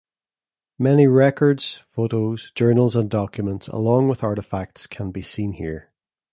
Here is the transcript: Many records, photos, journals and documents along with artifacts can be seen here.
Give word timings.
Many 0.79 1.05
records, 1.05 1.83
photos, 1.91 2.51
journals 2.55 2.95
and 2.95 3.07
documents 3.07 3.67
along 3.67 4.07
with 4.07 4.23
artifacts 4.23 4.87
can 4.87 5.11
be 5.11 5.21
seen 5.21 5.51
here. 5.51 5.91